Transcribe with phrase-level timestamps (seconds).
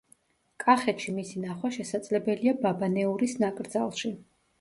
[0.61, 4.13] კახეთში მისი ნახვა შესაძლებელია ბაბანეურის ნაკრძალში.